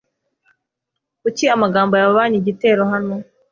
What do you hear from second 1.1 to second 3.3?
Kuki amagambo yababanye igitero hano?